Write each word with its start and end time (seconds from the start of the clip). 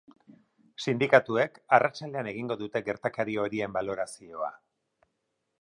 Sindikatuek 0.85 1.59
arratsaldean 1.79 2.31
egingo 2.33 2.59
dute 2.63 2.83
gertakari 2.89 3.39
horien 3.45 3.79
balorazioa. 3.79 4.55